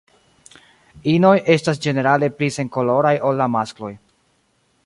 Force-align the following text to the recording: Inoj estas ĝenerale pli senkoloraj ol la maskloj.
Inoj 1.11 1.33
estas 1.57 1.83
ĝenerale 1.85 2.31
pli 2.39 2.51
senkoloraj 2.57 3.15
ol 3.31 3.41
la 3.43 3.49
maskloj. 3.59 3.93